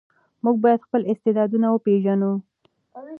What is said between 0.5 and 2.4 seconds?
باید خپل استعدادونه وپېژنو.